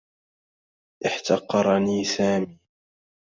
احتقرني 1.09 2.03
سامي. 2.05 2.59